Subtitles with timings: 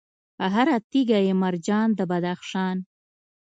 [0.53, 2.77] هر تیږه یې مرجان د بدخشان